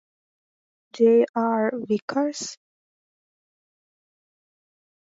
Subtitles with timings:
[0.93, 1.25] J.
[1.35, 1.71] R.
[1.77, 2.57] Vicars.